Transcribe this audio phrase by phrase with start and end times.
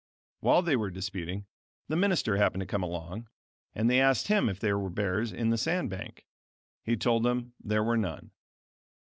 [0.39, 1.45] While they were disputing,
[1.87, 3.29] the minister happened to come along,
[3.75, 6.25] and they asked him if there were bears in the sand bank.
[6.83, 8.31] He told them there were none.